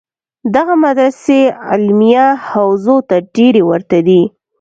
[0.55, 1.39] دغه مدرسې
[1.69, 4.21] علمیه حوزو ته ډېرې ورته دي.